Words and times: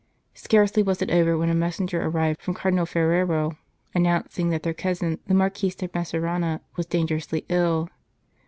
Scarcely 0.33 0.81
was 0.81 1.03
it 1.03 1.11
over, 1.11 1.37
when 1.37 1.51
a 1.51 1.53
messenger 1.53 2.01
arrived 2.03 2.41
from 2.41 2.55
Cardinal 2.55 2.87
Ferrero, 2.87 3.55
announcing 3.93 4.49
that 4.49 4.63
their 4.63 4.73
cousin, 4.73 5.19
the 5.27 5.35
Marquis 5.35 5.75
de 5.77 5.87
Messerano, 5.93 6.59
was 6.75 6.87
dangerously 6.87 7.45
ill. 7.49 7.87